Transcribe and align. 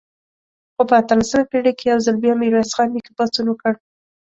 خو 0.73 0.81
په 0.89 0.95
اتلسمه 1.01 1.43
پېړۍ 1.51 1.71
کې 1.77 1.85
یو 1.91 1.99
ځل 2.05 2.15
بیا 2.23 2.33
میرویس 2.41 2.69
خان 2.75 2.87
نیکه 2.93 3.11
پاڅون 3.17 3.45
وکړ. 3.49 3.73